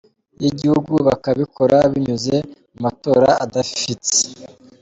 y’igihugu, 0.41 0.93
bakabikora 1.07 1.77
binyuze 1.91 2.35
mu 2.71 2.77
matora 2.83 3.29
adafifitse. 3.45 4.19